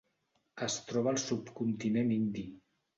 Es 0.69 0.77
troba 0.89 1.13
al 1.17 1.21
subcontinent 1.27 2.15
indi. 2.21 2.51